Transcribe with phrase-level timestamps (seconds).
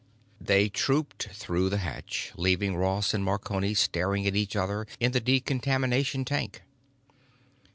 [0.43, 5.19] They trooped through the hatch, leaving Ross and Marconi staring at each other in the
[5.19, 6.63] decontamination tank.